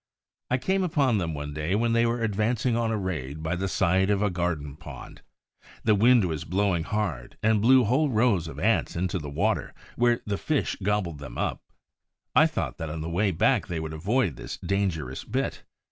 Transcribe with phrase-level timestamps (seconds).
[0.49, 3.67] I came upon them one day when they were advancing on a raid by the
[3.67, 5.21] side of a garden pond.
[5.83, 9.75] The wind was blowing hard and blew whole rows of the Ants into the water,
[9.95, 11.61] where the Fish gobbled them up.
[12.35, 15.61] I thought that on the way back they would avoid this dangerous bit.